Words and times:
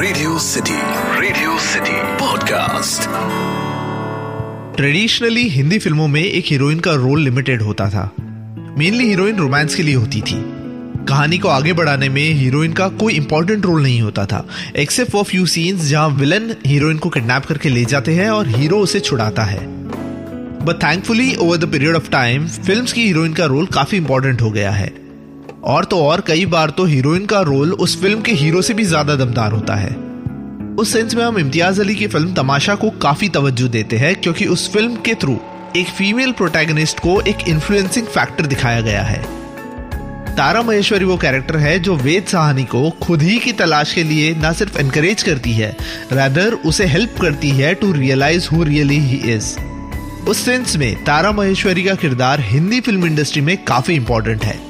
Radio 0.00 0.38
city 0.38 0.76
radio 1.20 1.58
city 1.58 1.92
podcast 1.92 3.02
traditionally 4.76 5.48
Hindi 5.48 5.78
फ़िल्मों 5.78 6.08
में 6.08 6.22
एक 6.22 6.44
हीरोइन 6.46 6.80
का 6.80 6.92
रोल 6.94 7.20
लिमिटेड 7.20 7.62
होता 7.62 7.88
था। 7.90 8.14
मेनली 8.78 9.08
हीरोइन 9.08 9.36
रोमांस 9.36 9.74
के 9.74 9.82
लिए 9.82 9.94
होती 9.94 10.20
थी। 10.20 10.42
कहानी 11.04 11.38
को 11.38 11.48
आगे 11.48 11.72
बढ़ाने 11.72 12.08
में 12.08 12.32
हीरोइन 12.32 12.72
का 12.72 12.88
कोई 12.88 13.14
इंपॉर्टेंट 13.14 13.66
रोल 13.66 13.82
नहीं 13.82 14.00
होता 14.00 14.26
था। 14.26 14.46
एक्सेप्ट 14.76 15.12
फॉर 15.12 15.24
फ्यू 15.24 15.46
सीन्स 15.46 15.84
जहाँ 15.84 16.08
विलन 16.08 16.54
हीरोइन 16.66 16.98
को 16.98 17.08
किडनैप 17.08 17.44
करके 17.44 17.68
ले 17.68 17.84
जाते 17.84 18.14
हैं 18.14 18.30
और 18.30 18.48
हीरो 18.48 18.78
उसे 18.78 19.00
छुड़ाता 19.00 19.42
है। 19.42 19.66
But 20.64 20.82
thankfully 20.82 21.34
over 21.34 21.56
the 21.56 21.72
period 21.72 21.96
of 21.96 22.10
time 22.10 22.48
films 22.48 22.92
की 22.92 23.02
हीरोइन 23.02 23.32
का 23.32 23.44
रोल 23.44 23.66
काफ़ी 23.66 23.98
इंपॉर्टेंट 23.98 24.42
हो 24.42 24.50
गया 24.50 24.70
है। 24.70 24.99
और 25.64 25.84
तो 25.84 25.98
और 26.02 26.20
कई 26.20 26.44
बार 26.46 26.70
तो 26.70 26.84
हीरोइन 26.84 27.26
का 27.26 27.40
रोल 27.40 27.72
उस 27.72 28.00
फ़िल्म 28.00 28.20
के 28.20 28.32
हीरो 28.32 28.62
से 28.62 28.74
भी 28.74 28.84
ज़्यादा 28.84 29.16
दमदार 29.16 29.52
होता 29.52 29.74
है। 29.74 29.90
उस 30.78 30.92
सेंस 30.92 31.14
में 31.14 31.22
हम 31.24 31.38
इम्तियाज़ 31.38 31.80
अली 31.80 31.94
की 31.94 32.06
फ़िल्म 32.06 32.32
तमाशा 32.34 32.74
को 32.74 32.90
काफ़ी 32.90 33.28
तवज्जो 33.28 33.68
देते 33.68 33.96
हैं 33.96 34.14
क्योंकि 34.14 34.46
उस 34.46 34.72
फ़िल्म 34.72 34.96
के 34.96 35.14
थ्रू 35.14 35.38
एक 35.76 35.88
फीमेल 35.88 36.32
प्रोटैगनिस्ट 36.32 37.00
को 37.00 37.20
एक 37.20 37.48
इन्फ्लुएंसिंग 37.48 38.06
फैक्टर 38.06 38.46
दिखाया 38.46 38.80
गया 38.80 39.02
है। 39.02 39.22
तारा 40.36 40.62
महेश्वरी 40.62 41.04
वो 41.04 41.16
कैरेक्टर 41.16 41.56
है 41.56 41.78
जो 41.78 41.96
वेद 41.96 42.24
सहानी 42.24 42.64
को 42.64 42.88
खुद 43.02 43.22
ही 43.22 43.38
की 43.38 43.52
तलाश 43.52 43.92
के 43.94 44.02
लिए 44.02 44.34
ना 44.34 44.52
सिर्फ़ 44.52 44.78
एनकरेज 44.78 45.22
करती 45.22 45.52
है 45.52 45.76
रादर 46.12 46.54
उसे 46.66 46.86
हेल्प 46.86 47.18
करती 47.20 47.50
है 47.50 47.74
to 47.74 47.92
realise 47.92 48.48
who 48.48 48.62
really 48.62 48.98
he 48.98 49.16
is 49.34 49.54
उस 50.28 50.44
सेंस 50.44 50.76
में 50.76 51.04
तारा 51.04 51.32
महेश्वरी 51.32 51.84
का 51.84 51.94
किरदार 51.94 52.40
हिंदी 52.40 52.80
फ़िल्म 52.80 53.06
इंडस्ट्री 53.06 53.42
में 53.42 53.56
काफ़ी 53.64 53.94
इंपॉर्टेंट 53.94 54.44
है। 54.44 54.69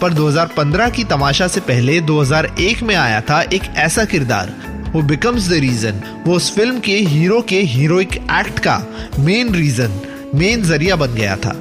पर 0.00 0.12
2015 0.12 0.90
की 0.90 1.04
तमाशा 1.04 1.48
से 1.48 1.60
पहले 1.60 2.00
2001 2.00 2.82
में 2.82 2.94
आया 2.94 3.20
था 3.20 3.40
एक 3.42 3.62
ऐसा 3.76 4.04
किरदार। 4.04 4.52
वो 4.94 5.02
बिकम्स 5.02 5.48
द 5.48 5.52
रीजन 5.52 6.02
वो 6.26 6.34
उस 6.34 6.54
फ़िल्म 6.54 6.80
के 6.80 6.96
हीरो 7.06 7.40
के 7.42 7.60
हीरोइक 7.62 8.14
एक्ट 8.38 8.58
का 8.58 8.76
मेन 9.18 9.54
रीजन 9.54 10.00
मेन 10.34 10.62
ज़रिया 10.62 10.96
बन 10.96 11.14
गया 11.14 11.36
था। 11.36 11.52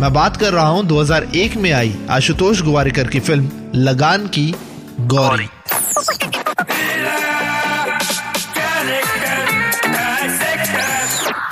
मैं 0.00 0.12
बात 0.12 0.36
कर 0.36 0.52
रहा 0.52 0.66
हूँ 0.66 0.84
2001 0.86 1.56
में 1.56 1.72
आई 1.72 1.94
आशुतोष 2.10 2.60
गुवारिकर 2.62 3.06
की 3.06 3.20
फ़िल्म 3.20 3.50
लगान 3.74 4.26
की 4.26 4.54
Gauri. 5.00 5.48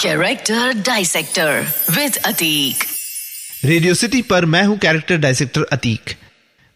Character 0.03 0.73
dissector 0.87 1.67
with 1.91 2.17
Atiq 2.27 2.85
radio 3.63 3.95
city 3.95 4.21
पर 4.23 4.45
मैं 4.45 4.63
हूँ 4.65 4.77
कैरेक्टर 4.79 5.17
डायसेक्टर 5.17 5.63
अतीक। 5.73 6.11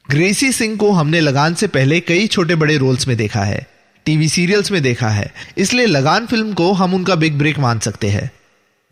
ग्रेसी 0.09 0.51
सिंह 0.53 0.77
को 0.77 0.91
हमने 0.93 1.21
लगान 1.21 1.55
से 1.55 1.67
पहले 1.67 2.01
कई 2.01 2.27
छोटे 2.27 2.55
बड़े 2.55 2.77
रोल्स 2.77 3.07
में 3.09 3.17
देखा 3.17 3.43
है 3.43 3.67
टीवी 4.07 4.29
सीरियल्स 4.29 4.71
में 4.73 4.81
देखा 4.83 5.09
है, 5.09 5.31
इसलिए 5.59 5.87
लगान 5.87 6.27
फ़िल्म 6.27 6.53
को 6.53 6.73
हम 6.73 6.95
उनका 6.95 7.15
बिग 7.15 7.39
ब्रेक 7.39 7.59
मान 7.59 7.79
सकते 7.79 8.09
हैं। 8.09 8.31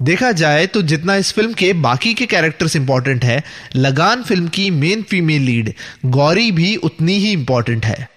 देखा 0.00 0.32
जाए 0.32 0.66
तो 0.66 0.82
जितना 0.84 1.16
इस 1.16 1.32
फ़िल्म 1.32 1.52
के 1.52 1.72
बाकी 1.72 2.14
के 2.14 2.26
कैरेक्टर्स 2.26 2.76
इंपॉर्टेंट 2.76 3.24
है, 3.24 3.42
लगान 3.76 4.22
फ़िल्म 4.22 4.48
की 4.48 4.70
मेन 4.70 5.02
फीमेल 5.02 5.42
लीड 5.42 5.72
गौरी 6.06 6.50
भी 6.52 6.74
उतनी 6.76 7.18
ही 7.18 7.32
इंपॉर्टेंट 7.32 7.84
है। 7.84 8.08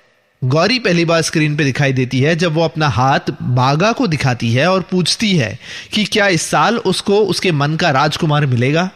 गौरी 0.41 0.79
पहली 0.79 1.05
बार 1.05 1.21
स्क्रीन 1.21 1.55
पे 1.57 1.63
दिखाई 1.63 1.93
देती 1.93 2.19
है 2.19 2.35
जब 2.35 2.53
वो 2.53 2.63
अपना 2.63 2.87
हाथ 2.91 3.37
बागा 3.41 3.91
को 3.91 4.07
दिखाती 4.07 4.53
है 4.53 4.71
और 4.71 4.81
पूछती 4.91 5.35
है 5.37 5.57
कि 5.93 6.05
क्या 6.05 6.27
इस 6.29 6.41
साल 6.43 6.77
उसको 6.77 7.25
उसके 7.25 7.51
मन 7.51 7.75
का 7.75 7.91
राजकुमार 7.91 8.45
मिलेगा? 8.45 8.89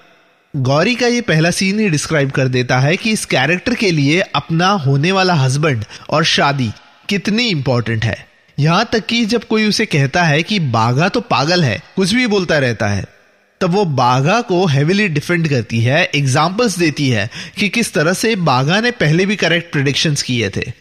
गौरी 0.58 0.94
का 0.96 1.08
ये 1.08 1.22
पहला 1.22 1.50
सीन 1.52 1.80
ही 1.80 1.90
डिस्क्राइब 1.90 2.30
कर 2.32 2.48
देता 2.48 2.78
है 2.80 2.96
कि 2.98 3.12
इस 3.12 3.26
कैरेक्टर 3.26 3.74
के 3.76 3.90
लिए 3.92 4.22
अपना 4.36 4.68
होने 4.86 5.12
वाला 5.12 5.34
हस्बैंड 5.34 5.84
और 6.10 6.24
शादी 6.26 6.70
कितनी 7.10 7.48
इंपॉर्टेंट 7.48 8.06
है। 8.06 8.16
यहाँ 8.58 8.88
तक 8.92 9.06
कि 9.06 9.24
जब 9.26 9.44
कोई 9.44 9.68
उसे 9.68 9.86
कहता 9.86 10.24
है 10.24 10.42
कि 10.44 10.60
बागा 10.60 11.10
तो 11.10 11.22
पागल 11.22 11.64
है, 11.64 11.82
कुछ 11.96 12.14
भी 12.14 12.26
बोलता 12.28 12.58
रहता 12.58 12.88
है, 12.88 13.06
तब 13.62 13.72
वो 13.72 13.86
बाघा 13.86 14.40
को 14.42 14.66
हेविली 14.66 15.08
डिफेंड 15.08 15.48
करती 15.50 15.82
है 15.82 16.04
एग्जाम्पल्स 16.06 16.78
देती 16.80 17.10
है 17.10 17.30
कि 17.58 17.70
किस 17.70 17.94
तरह 17.94 18.14
से 18.14 18.36
बाघा 18.36 18.82
ने 18.82 18.92
पहले 18.92 19.26
भी 19.26 19.36
करेक्ट 19.36 19.72
प्रिडिक्शंस 19.72 20.24
किए 20.24 20.50
थे। 20.50 20.72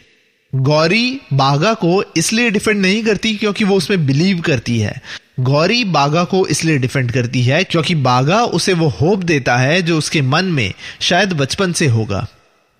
गौरी 0.53 1.19
बाघा 1.33 1.73
को 1.75 2.03
इसलिए 2.17 2.49
डिफेंड 2.49 2.81
नहीं 2.81 3.03
करती 3.03 3.35
क्योंकि 3.35 3.63
वो 3.63 3.77
उसमें 3.77 4.05
बिलीव 4.05 4.41
करती 4.41 4.79
है। 4.79 5.01
गौरी 5.39 5.83
बागा 5.85 6.23
को 6.23 6.45
इसलिए 6.47 6.77
डिफेंड 6.77 7.11
करती 7.11 7.41
है 7.41 7.63
क्योंकि 7.63 7.95
बागा 7.95 8.43
उसे 8.57 8.73
वो 8.73 8.87
होप 8.89 9.23
देता 9.23 9.57
है 9.57 9.81
जो 9.81 9.97
उसके 9.97 10.21
मन 10.21 10.45
में 10.45 10.73
शायद 11.01 11.33
बचपन 11.33 11.71
से 11.71 11.87
होगा। 11.87 12.25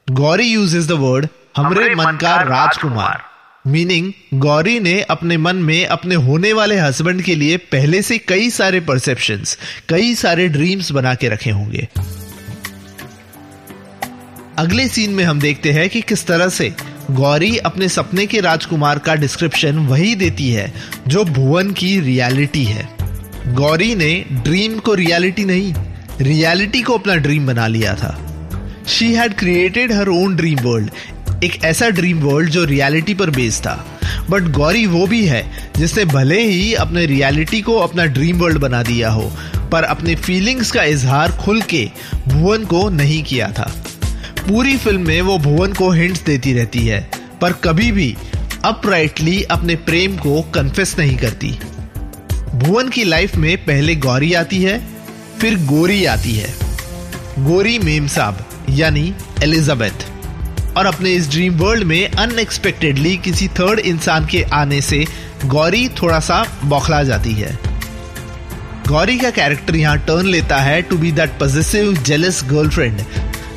Gauri 0.07 0.47
use 0.47 0.77
is 0.77 0.87
the 0.87 0.91
word 0.91 1.27
हमरे 1.57 1.95
मन 1.95 2.17
का 2.21 2.35
राजकुमार। 2.41 3.21
मीनिंग 3.67 4.11
गौरी 4.33 4.79
ने 4.79 5.01
अपने 5.01 5.37
मन 5.37 5.55
में 5.55 5.85
अपने 5.85 6.15
होने 6.15 6.53
वाले 6.53 6.77
हस्बैंड 6.79 7.21
के 7.21 7.35
लिए 7.35 7.57
पहले 7.57 8.01
से 8.01 8.17
कई 8.17 8.49
सारे 8.49 8.79
परसेप्शंस 8.79 9.57
कई 9.89 10.15
सारे 10.15 10.47
ड्रीम्स 10.47 10.91
बना 10.91 11.13
के 11.15 11.29
रखे 11.29 11.51
होंगे। 11.51 11.87
अगले 14.57 14.87
सीन 14.87 15.11
में 15.11 15.23
हम 15.23 15.39
देखते 15.39 15.71
हैं 15.71 15.89
कि 15.89 16.01
किस 16.01 16.25
तरह 16.27 16.49
से 16.49 16.73
गौरी 17.11 17.57
अपने 17.57 17.89
सपने 17.89 18.25
के 18.25 18.39
राजकुमार 18.41 18.99
का 18.99 19.15
डिस्क्रिप्शन 19.15 19.77
वही 19.77 20.15
देती 20.15 20.49
है, 20.49 20.73
जो 21.07 21.23
भुवन 21.23 21.71
की 21.71 21.99
रियलिटी 21.99 22.63
है। 22.63 22.89
गौरी 23.47 23.95
ने 23.95 24.25
ड्रीम 24.31 24.79
को 24.79 24.93
रियलिटी 24.93 25.45
नहीं 25.45 25.73
रियलिटी 26.21 26.81
को 26.81 26.93
अपना 26.93 27.15
ड्रीम 27.15 27.47
बना 27.47 27.67
लिया 27.67 27.93
था। 27.93 28.17
She 28.87 29.13
had 29.13 29.33
created 29.33 29.91
her 29.91 30.07
own 30.07 30.35
dream 30.35 30.59
world 30.59 30.89
एक 31.43 31.63
ऐसा 31.63 31.89
ड्रीम 31.89 32.19
वर्ल्ड 32.19 32.49
जो 32.49 32.65
रियलिटी 32.65 33.13
पर 33.13 33.29
बेस्ड 33.29 33.61
था। 33.61 33.85
बट 34.29 34.43
गौरी 34.43 34.85
वो 34.85 35.07
भी 35.07 35.25
है, 35.27 35.71
जिसने 35.77 36.05
भले 36.05 36.41
ही 36.41 36.73
अपने 36.73 37.05
रियलिटी 37.05 37.61
को 37.61 37.77
अपना 37.77 38.05
ड्रीम 38.05 38.37
वर्ल्ड 38.37 38.57
बना 38.57 38.83
दिया 38.83 39.09
हो, 39.09 39.31
पर 39.71 39.83
अपने 39.83 40.15
फीलिंग्स 40.15 40.71
का 40.71 40.83
इजहार 40.83 41.31
खुल 41.31 41.61
के 41.61 41.89
भुवन 42.27 42.65
को 42.65 42.89
नहीं 42.89 43.23
किया 43.23 43.47
था। 43.47 43.73
पूरी 44.47 44.75
फ़िल्म 44.77 45.07
में 45.07 45.21
वो 45.21 45.37
भुवन 45.37 45.73
को 45.73 45.89
हिंट्स 45.91 46.21
देती 46.23 46.53
रहती 46.53 46.79
है, 46.79 46.99
पर 47.41 47.53
कभी 47.63 47.91
भी 47.91 48.15
अपराइटली 48.65 49.41
अपने 49.43 49.75
प्रेम 49.87 50.15
को 50.17 50.41
कन्फेस 50.55 50.95
नहीं 50.99 51.17
करती। 51.17 51.49
भुवन 52.55 52.89
की 52.89 53.03
लाइफ 53.03 53.35
में 53.35 53.57
पहले 53.65 53.95
गौरी 53.97 54.33
आती 54.33 54.61
है, 54.63 54.79
फिर 55.39 55.57
गोरी 55.65 56.03
आती 56.05 56.35
है। 56.35 56.53
गोरी 57.39 57.77
मेम 57.79 58.07
साहब 58.07 58.45
यानी 58.69 59.13
एलिजाबेथ 59.43 60.05
और 60.77 60.85
अपने 60.85 61.11
इस 61.11 61.29
ड्रीम 61.31 61.57
वर्ल्ड 61.57 61.83
में 61.83 62.07
अनएक्सपेक्टेडली 62.07 63.15
किसी 63.17 63.47
थर्ड 63.59 63.79
इंसान 63.81 64.25
के 64.25 64.43
आने 64.53 64.81
से 64.81 65.05
गौरी 65.45 65.87
थोड़ा 66.01 66.19
सा 66.21 66.43
बौखला 66.65 67.03
जाती 67.03 67.33
है। 67.33 67.57
गौरी 68.87 69.17
का 69.19 69.29
कैरेक्टर 69.31 69.75
यहाँ 69.75 69.97
टर्न 69.99 70.27
लेता 70.27 70.57
है 70.59 70.81
to 70.81 70.97
be 70.97 71.11
that 71.11 71.39
positive 71.39 71.93
jealous 72.03 72.43
girlfriend 72.49 73.01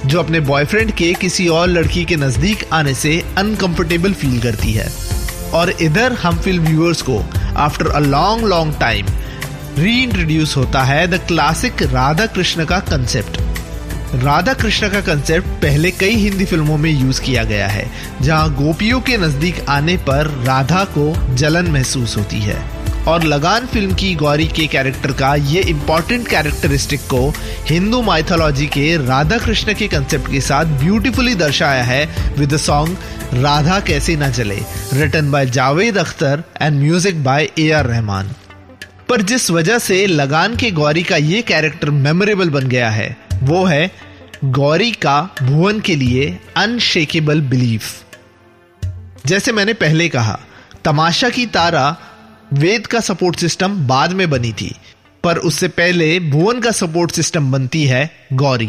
जो 0.07 0.19
अपने 0.19 0.41
बॉयफ्रेंड 0.41 0.91
के 0.93 1.13
किसी 1.15 1.47
और 1.49 1.69
लड़की 1.69 2.05
के 2.05 2.17
नज़दीक 2.17 2.65
आने 2.73 2.95
से 2.95 3.19
अनकंफर्टेबल 3.39 4.13
फील 4.13 4.41
करती 4.41 4.73
है। 4.73 4.89
और 5.55 5.71
इधर 5.83 6.13
हम 6.13 6.39
फ़िल्म 6.39 6.65
व्यूअर्स 6.65 7.03
को 7.03 7.19
after 7.59 7.87
a 7.87 7.99
long 7.99 8.45
long 8.45 8.75
time 8.81 9.07
reintroduce 10.03 10.57
होता 10.57 10.83
है 10.85 11.07
द 11.07 11.21
क्लासिक 11.29 11.83
राधा 11.83 12.27
कृष्ण 12.27 12.65
का 12.65 12.79
कंसेप्ट 12.81 13.39
राधा 14.15 14.53
कृष्ण 14.55 14.89
का 14.91 15.01
कंसेप्ट 15.01 15.49
पहले 15.63 15.91
कई 15.91 16.15
हिंदी 16.17 16.45
फ़िल्मों 16.45 16.77
में 16.79 16.91
यूज़ 16.91 17.21
किया 17.23 17.45
गया 17.45 17.67
है, 17.69 17.91
जहाँ 18.23 18.55
गोपियों 18.55 19.01
के 19.01 19.17
नज़दीक 19.17 19.65
आने 19.69 19.97
पर 20.09 20.27
राधा 20.47 20.85
को 20.97 21.35
जलन 21.35 21.71
महसूस 21.71 22.17
होती 22.17 22.41
है। 22.41 22.59
और 23.09 23.23
लगान 23.25 23.67
फ़िल्म 23.67 23.95
की 23.95 24.15
गौरी 24.15 24.47
के 24.47 24.67
कैरेक्टर 24.67 25.13
का 25.13 25.35
ये 25.35 25.61
इंपॉर्टेंट 25.69 26.27
कैरेक्टरिस्टिक 26.29 27.01
को 27.11 27.29
हिंदू 27.69 28.01
माइथोलॉजी 28.03 28.67
के 28.67 28.97
राधा 29.07 29.39
कृष्ण 29.39 29.75
के 29.75 29.89
कंसेप्ट 29.89 30.31
के 30.31 30.41
साथ 30.41 30.79
ब्यूटीफुली 30.83 31.35
दर्शाया 31.35 31.83
है 31.85 32.05
विद 32.39 32.53
द 32.55 32.57
सॉन्ग 32.57 32.97
राधा 33.35 33.79
कैसे 33.81 34.17
ना 34.17 34.31
चले 34.31 34.59
written 34.93 35.31
by 35.31 35.47
Javed 35.47 35.99
Akhtar 35.99 36.43
and 36.63 36.79
music 36.81 37.23
by 37.25 37.49
A 37.59 37.71
R 37.71 37.87
Rahman. 37.87 38.31
पर 39.09 39.23
जिस 39.23 39.51
वजह 39.51 39.79
से 39.79 40.07
लगान 40.07 40.57
के 40.57 40.71
गौरी 40.71 41.03
का 41.03 41.17
ये 41.17 41.43
कैरेक्टर 41.43 41.91
मेमोरेबल 41.91 42.51
बन 42.51 42.69
गया 42.69 42.91
है, 42.91 43.17
वो 43.43 43.65
है 43.65 43.91
गौरी 44.45 44.91
का 44.93 45.21
भुवन 45.43 45.81
के 45.81 45.97
लिए 45.97 46.39
अनशेकेबल 46.57 47.41
बिलीफ 47.41 48.05
जैसे 49.27 49.53
मैंने 49.53 49.73
पहले 49.73 50.09
कहा, 50.09 50.39
तमाशा 50.85 51.29
की 51.29 51.47
तारा 51.47 51.97
वेद 52.53 52.87
का 52.87 53.01
सपोर्ट 53.01 53.37
सिस्टम 53.37 53.75
बाद 53.87 54.13
में 54.13 54.29
बनी 54.31 54.53
थी, 54.53 54.75
पर 55.25 55.39
उससे 55.39 55.69
पहले 55.69 56.19
भुवन 56.21 56.61
का 56.61 56.71
सपोर्ट 56.71 57.11
सिस्टम 57.11 57.51
बनती 57.53 57.85
है 57.85 58.11
गौरी। 58.33 58.67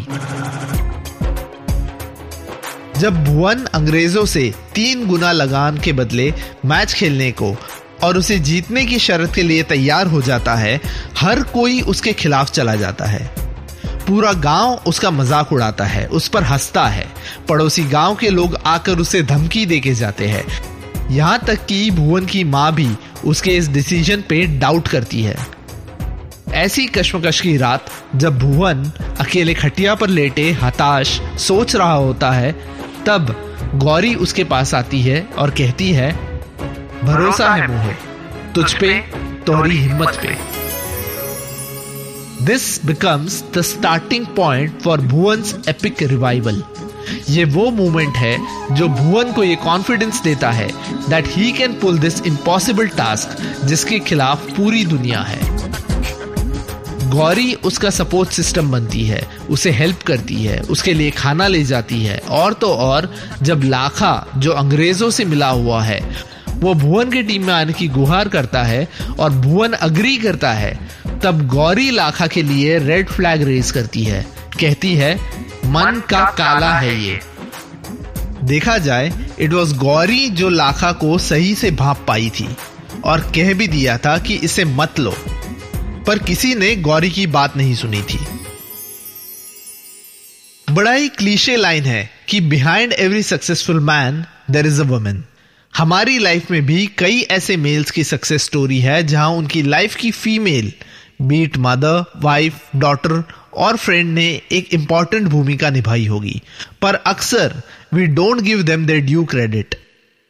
जब 3.00 3.24
भुवन 3.24 3.64
अंग्रेज़ों 3.74 4.24
से 4.26 4.52
तीन 4.74 5.06
गुना 5.06 5.32
लगान 5.32 5.78
के 5.78 5.92
बदले 5.92 6.32
मैच 6.64 6.92
खेलने 6.92 7.30
को 7.32 7.54
और 8.02 8.18
उसे 8.18 8.38
जीतने 8.40 8.86
की 8.86 8.98
शर्त 8.98 9.34
के 9.34 9.42
लिए 9.42 9.62
तैयार 9.64 10.06
हो 10.06 10.22
जाता 10.22 10.54
है, 10.54 10.80
हर 11.18 11.42
कोई 11.44 11.80
उसके 11.82 12.12
खिलाफ 12.12 12.50
चला 12.50 12.74
जाता 12.76 13.04
है। 13.04 13.30
पूरा 14.06 14.32
गाँव 14.32 14.82
उसका 14.86 15.10
मज़ाक 15.10 15.52
उड़ाता 15.52 15.84
है, 15.84 16.06
उस 16.06 16.28
पर 16.28 16.42
हंसता 16.44 16.86
है। 16.86 17.06
पड़ोसी 17.48 17.84
गाँव 17.84 18.14
के 18.14 18.30
लोग 18.30 18.56
आकर 18.56 18.98
उसे 18.98 19.22
धमकी 19.22 19.66
देके 19.66 19.94
जाते 19.94 20.28
हैं। 20.28 20.44
यहाँ 21.10 21.38
तक 21.38 21.66
कि 21.66 21.90
भुवन 21.90 22.26
की 22.26 22.44
माँ 22.44 22.74
भी 22.74 22.88
उसके 23.24 23.50
इस 23.50 23.68
डिसीज़न 23.68 24.22
पे 24.28 24.46
डाउट 24.58 24.88
करती 24.88 25.22
है। 25.22 25.36
ऐसी 26.52 26.86
कश्मकश 26.86 27.40
की 27.40 27.56
रात 27.56 27.86
जब 28.16 28.38
भुवन 28.38 28.84
अकेले 29.20 29.54
खटिया 29.54 29.94
पर 29.94 30.08
लेटे, 30.08 30.50
हताश, 30.52 31.20
सोच 31.38 31.76
रहा 31.76 31.92
होता 31.92 32.30
है, 32.30 32.52
तब 33.06 33.34
गौरी 33.74 34.14
उसके 34.14 34.44
पास 34.44 34.74
आती 34.74 35.00
है 35.02 35.28
और 35.38 35.50
कहती 35.50 35.92
है, 35.92 36.12
भरोसा 37.04 37.54
है 37.54 37.66
मुझे। 37.68 37.96
तुझ 38.54 38.74
पे, 38.74 38.98
तोहरी 39.46 39.76
हिम्मत 39.76 40.20
पे. 40.22 40.36
This 42.44 42.84
becomes 42.86 43.44
the 43.54 43.60
starting 43.60 44.26
point 44.26 44.80
for 44.80 45.00
Bhuvan's 45.00 45.56
epic 45.68 46.02
revival 46.02 46.62
ये 47.28 47.44
वो 47.44 47.70
मोमेंट 47.70 48.16
है 48.16 48.38
जो 48.74 48.88
भुवन 48.88 49.32
को 49.32 49.44
ये 49.44 49.56
कॉन्फिडेंस 49.56 50.22
देता 50.22 50.50
है 50.50 50.68
that 51.08 51.24
he 51.28 51.52
can 51.52 51.72
pull 51.72 51.98
this 51.98 52.20
impossible 52.22 52.88
task 52.88 53.36
जिसके 53.64 53.98
खिलाफ 53.98 54.50
पूरी 54.50 54.84
दुनिया 54.84 55.20
है। 55.20 55.62
गौरी 57.10 57.54
उसका 57.54 57.90
सपोर्ट 57.90 58.30
सिस्टम 58.30 58.70
बनती 58.70 59.04
है, 59.04 59.28
उसे 59.50 59.70
हेल्प 59.70 60.02
करती 60.02 60.34
है, 60.34 60.60
उसके 60.60 60.94
लिए 60.94 61.10
खाना 61.10 61.46
ले 61.46 61.64
जाती 61.64 62.02
है। 62.04 62.18
और 62.18 62.52
तो 62.52 62.74
और, 62.74 63.14
जब 63.42 63.62
लाखा, 63.64 64.26
जो 64.36 64.52
अंग्रेज़ों 64.52 65.10
से 65.10 65.24
मिला 65.24 65.48
हुआ 65.48 65.82
है, 65.82 66.00
वो 66.48 66.74
भुवन 66.74 67.10
के 67.10 67.22
टीम 67.22 67.46
में 67.46 67.54
आने 67.54 67.72
की 67.72 67.88
गुहार 67.88 68.28
करता 68.28 68.62
है 68.62 68.88
और 69.20 69.30
भुवन 69.30 69.72
अग्री 69.72 70.16
करता 70.16 70.52
है, 70.52 70.88
तब 71.24 71.46
गौरी 71.46 71.90
लाखा 71.90 72.26
के 72.26 72.42
लिए 72.42 72.78
रेड 72.78 73.08
फ्लैग 73.08 73.42
रेज 73.42 73.70
करती 73.70 74.04
है। 74.04 74.26
कहती 74.60 74.94
है 74.94 75.18
मन 75.72 76.02
का 76.10 76.24
काला 76.30 76.72
है 76.74 76.94
ये। 77.00 77.20
देखा 78.44 78.76
जाए 78.78 79.12
इट 79.40 79.52
वॉज़ 79.52 79.74
गौरी 79.76 80.28
जो 80.30 80.48
लाखा 80.48 80.92
को 80.92 81.16
सही 81.18 81.54
से 81.54 81.70
भाप 81.70 82.04
पाई 82.08 82.28
थी, 82.30 82.48
और 83.04 83.20
कह 83.36 83.52
भी 83.54 83.68
दिया 83.68 83.96
था 83.98 84.16
कि 84.18 84.34
इसे 84.44 84.64
मत 84.64 84.98
लो, 85.00 85.14
पर 86.06 86.18
किसी 86.18 86.54
ने 86.54 86.74
गौरी 86.82 87.10
की 87.10 87.26
बात 87.28 87.56
नहीं 87.56 87.74
सुनी 87.74 88.02
थी। 88.02 88.18
बड़ा 90.68 90.92
ही 90.92 91.08
क्लीशे 91.08 91.56
लाइन 91.56 91.84
है 91.84 92.08
कि 92.28 92.40
behind 92.40 92.92
every 92.92 93.22
successful 93.22 93.80
man 93.80 94.24
there 94.50 94.66
is 94.66 94.80
a 94.80 94.84
women 94.84 95.24
हमारी 95.74 96.18
लाइफ 96.18 96.50
में 96.50 96.64
भी 96.66 96.86
कई 96.98 97.20
ऐसे 97.30 97.56
मेल्स 97.56 97.90
की 97.90 98.04
सक्सेस 98.04 98.44
स्टोरी 98.44 98.80
है 98.80 99.02
जहाँ 99.06 99.28
उनकी 99.30 99.62
लाइफ 99.62 99.94
की 99.94 100.10
female 100.10 100.72
be it 101.22 101.56
mother 101.58 102.04
wife 102.22 102.60
daughter 102.76 103.22
और 103.54 103.76
फ्रेंड 103.76 104.14
ने 104.14 104.26
एक 104.52 104.72
इंपॉर्टेंट 104.74 105.28
भूमिका 105.28 105.70
निभाई 105.70 106.06
होगी। 106.06 106.40
पर 106.82 106.94
अक्सर 106.94 107.62
we 107.94 108.06
don't 108.06 108.40
give 108.40 108.62
them 108.62 108.86
their 108.86 109.00
due 109.00 109.24
credit 109.24 109.74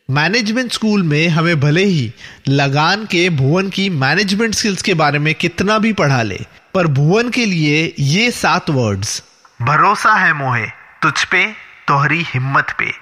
management 0.09 0.73
school 0.73 1.03
में 1.03 1.29
हमें 1.29 1.61
भले 1.61 1.85
ही 1.85 2.13
लगान 2.49 3.05
के 3.05 3.29
भुवन 3.31 3.69
की 3.69 3.89
मैनेजमेंट 3.91 4.55
स्किल्स 4.55 4.83
के 4.83 4.95
बारे 4.95 5.19
में 5.19 5.35
कितना 5.35 5.79
भी 5.79 5.93
पढ़ा 5.93 6.23
ले, 6.23 6.39
पर 6.75 6.87
भुवन 6.87 7.29
के 7.31 7.45
लिए 7.47 7.95
ये 7.99 8.31
सात 8.31 8.71
वर्ड्स 8.71 9.23
भरोसा 9.63 10.15
है 10.15 10.33
मोहे, 10.35 10.67
तुझ 11.03 11.25
पे, 11.25 11.47
तोहरी 11.89 12.23
हिम्मत 12.27 12.75
पे 12.79 12.93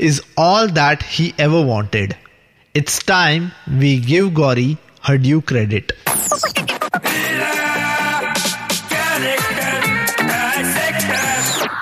is 0.00 0.20
all 0.38 0.70
that 0.70 0.98
he 1.10 1.32
ever 1.40 1.64
wanted 1.64 2.14
it's 2.74 3.04
time 3.06 3.50
we 3.68 3.96
give 4.00 4.30
Gauri 4.32 4.76
her 5.06 5.16
due 5.16 5.40
credit 5.40 5.92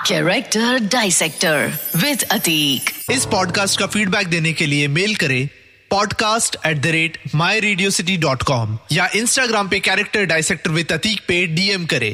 character 0.07 0.77
dissector 0.91 1.71
with 1.95 2.21
Atiq 2.31 2.89
इस 3.11 3.25
पॉडकास्ट 3.25 3.79
का 3.79 3.85
फीडबैक 3.85 4.27
देने 4.27 4.53
के 4.53 4.65
लिए 4.65 4.87
मेल 4.87 5.15
करें 5.15 5.47
podcast 5.91 6.55
at 6.65 6.77
the 6.77 6.93
rate 6.95 7.17
my 7.35 7.59
radio 7.59 7.89
city 7.91 8.15
dot 8.17 8.43
com 8.43 8.77
या 8.91 9.07
इंस्टाग्राम 9.15 9.69
पे 9.69 9.79
character 9.79 10.25
dissector 10.25 10.71
with 10.71 10.91
Atiq 10.91 11.19
पे 11.27 11.45
DM 11.55 11.85
करें। 11.85 12.11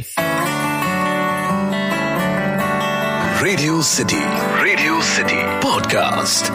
Radio 3.44 3.82
city 3.84 4.22
radio 4.64 5.02
city 5.04 5.42
podcast 5.62 6.52